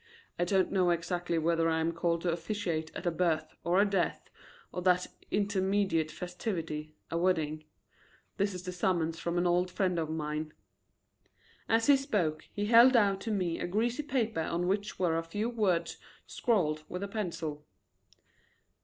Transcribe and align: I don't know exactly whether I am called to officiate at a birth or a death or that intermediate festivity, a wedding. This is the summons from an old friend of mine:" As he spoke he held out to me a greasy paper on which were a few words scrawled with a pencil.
I 0.39 0.45
don't 0.45 0.71
know 0.71 0.89
exactly 0.89 1.37
whether 1.37 1.69
I 1.69 1.79
am 1.79 1.91
called 1.91 2.21
to 2.21 2.31
officiate 2.31 2.91
at 2.95 3.05
a 3.05 3.11
birth 3.11 3.53
or 3.63 3.79
a 3.79 3.85
death 3.85 4.31
or 4.71 4.81
that 4.81 5.05
intermediate 5.29 6.09
festivity, 6.09 6.95
a 7.11 7.19
wedding. 7.19 7.65
This 8.37 8.55
is 8.55 8.63
the 8.63 8.71
summons 8.71 9.19
from 9.19 9.37
an 9.37 9.45
old 9.45 9.69
friend 9.69 9.99
of 9.99 10.09
mine:" 10.09 10.53
As 11.69 11.85
he 11.85 11.95
spoke 11.95 12.45
he 12.51 12.65
held 12.65 12.95
out 12.97 13.21
to 13.21 13.31
me 13.31 13.59
a 13.59 13.67
greasy 13.67 14.01
paper 14.01 14.41
on 14.41 14.65
which 14.67 14.97
were 14.97 15.19
a 15.19 15.23
few 15.23 15.47
words 15.49 15.97
scrawled 16.25 16.81
with 16.89 17.03
a 17.03 17.07
pencil. 17.07 17.63